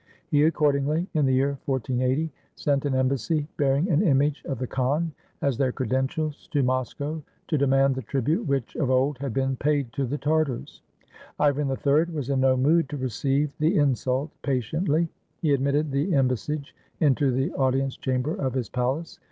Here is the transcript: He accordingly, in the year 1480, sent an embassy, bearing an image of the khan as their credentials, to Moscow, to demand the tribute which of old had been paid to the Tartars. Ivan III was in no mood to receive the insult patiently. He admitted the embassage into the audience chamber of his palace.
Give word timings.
He 0.29 0.43
accordingly, 0.45 1.05
in 1.13 1.27
the 1.27 1.33
year 1.33 1.59
1480, 1.67 2.31
sent 2.55 2.85
an 2.85 2.95
embassy, 2.95 3.47
bearing 3.57 3.87
an 3.91 4.01
image 4.01 4.41
of 4.45 4.57
the 4.57 4.65
khan 4.65 5.11
as 5.43 5.59
their 5.59 5.71
credentials, 5.71 6.47
to 6.53 6.63
Moscow, 6.63 7.21
to 7.49 7.55
demand 7.59 7.93
the 7.93 8.01
tribute 8.01 8.47
which 8.47 8.75
of 8.77 8.89
old 8.89 9.19
had 9.19 9.31
been 9.31 9.57
paid 9.57 9.93
to 9.93 10.07
the 10.07 10.17
Tartars. 10.17 10.81
Ivan 11.39 11.69
III 11.69 12.05
was 12.15 12.31
in 12.31 12.39
no 12.39 12.57
mood 12.57 12.89
to 12.89 12.97
receive 12.97 13.53
the 13.59 13.77
insult 13.77 14.31
patiently. 14.41 15.07
He 15.39 15.53
admitted 15.53 15.91
the 15.91 16.15
embassage 16.15 16.75
into 16.99 17.31
the 17.31 17.53
audience 17.53 17.95
chamber 17.95 18.33
of 18.33 18.55
his 18.55 18.69
palace. 18.69 19.19